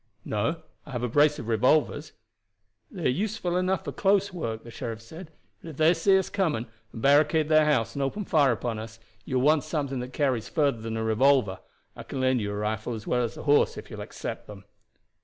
[0.25, 2.13] "No; I have a brace of revolvers."
[2.89, 5.29] "They are useful enough for close work," the sheriff said,
[5.61, 8.99] "but if they see us coming, and barricade their house and open fire upon us,
[9.25, 11.59] you will want something that carries further than a revolver.
[11.95, 14.47] I can lend you a rifle as well as a horse if you will accept
[14.47, 14.65] them."